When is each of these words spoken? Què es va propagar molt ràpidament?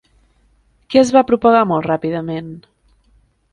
Què 0.93 0.99
es 1.01 1.11
va 1.17 1.23
propagar 1.33 1.61
molt 1.73 1.87
ràpidament? 1.91 2.51